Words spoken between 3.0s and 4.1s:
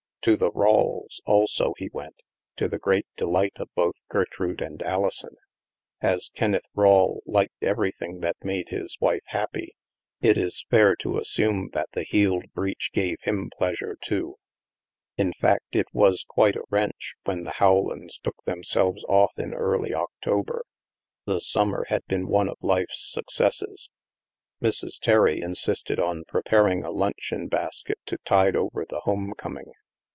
delight of both